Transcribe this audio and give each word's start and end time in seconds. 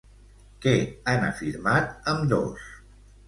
Què 0.63 0.71
han 1.11 1.27
afirmat 1.27 2.09
ambdós? 2.13 2.65